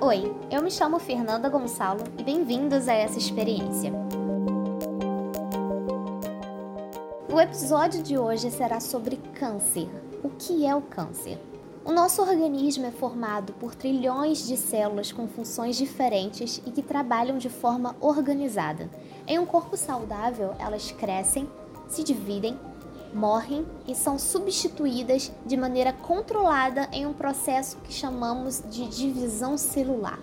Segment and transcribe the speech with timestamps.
[0.00, 3.92] Oi, eu me chamo Fernanda Gonçalo e bem-vindos a essa experiência.
[7.32, 9.88] O episódio de hoje será sobre câncer.
[10.24, 11.38] O que é o câncer?
[11.84, 17.38] O nosso organismo é formado por trilhões de células com funções diferentes e que trabalham
[17.38, 18.90] de forma organizada.
[19.28, 21.48] Em um corpo saudável, elas crescem,
[21.86, 22.58] se dividem,
[23.12, 30.18] morrem e são substituídas de maneira controlada em um processo que chamamos de divisão celular,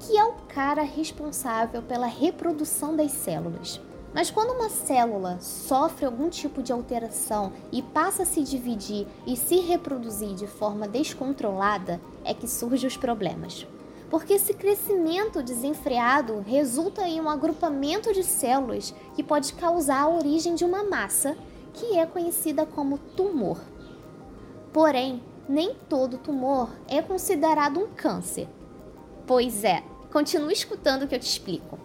[0.00, 3.80] que é o cara responsável pela reprodução das células.
[4.14, 9.36] Mas quando uma célula sofre algum tipo de alteração e passa a se dividir e
[9.36, 13.66] se reproduzir de forma descontrolada, é que surgem os problemas.
[14.10, 20.54] Porque esse crescimento desenfreado resulta em um agrupamento de células que pode causar a origem
[20.54, 21.36] de uma massa
[21.72, 23.60] que é conhecida como tumor.
[24.72, 28.48] Porém, nem todo tumor é considerado um câncer.
[29.26, 31.78] Pois é, continue escutando o que eu te explico.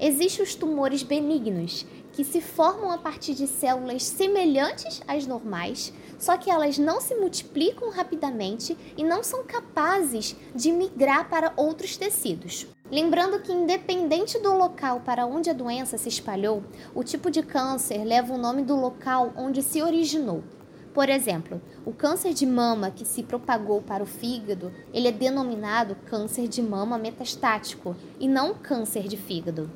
[0.00, 6.36] Existem os tumores benignos, que se formam a partir de células semelhantes às normais, só
[6.36, 12.66] que elas não se multiplicam rapidamente e não são capazes de migrar para outros tecidos.
[12.90, 16.62] Lembrando que, independente do local para onde a doença se espalhou,
[16.94, 20.44] o tipo de câncer leva o nome do local onde se originou.
[20.92, 25.96] Por exemplo, o câncer de mama que se propagou para o fígado, ele é denominado
[26.04, 29.70] câncer de mama metastático e não câncer de fígado.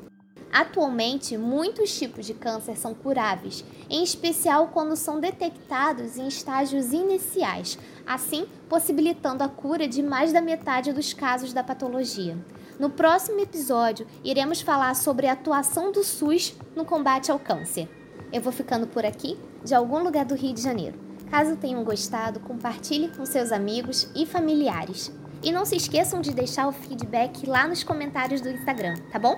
[0.53, 7.79] Atualmente, muitos tipos de câncer são curáveis, em especial quando são detectados em estágios iniciais,
[8.07, 12.39] assim possibilitando a cura de mais da metade dos casos da patologia.
[12.79, 17.89] No próximo episódio, iremos falar sobre a atuação do SUS no combate ao câncer.
[18.33, 20.99] Eu vou ficando por aqui, de algum lugar do Rio de Janeiro.
[21.31, 25.11] Caso tenham gostado, compartilhe com seus amigos e familiares.
[25.43, 29.37] E não se esqueçam de deixar o feedback lá nos comentários do Instagram, tá bom?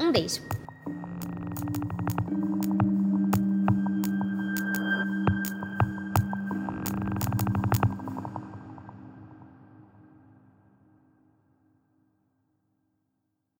[0.00, 0.40] Um beijo!